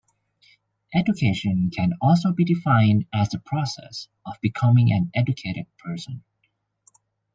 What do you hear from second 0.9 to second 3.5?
Education can also be defined as the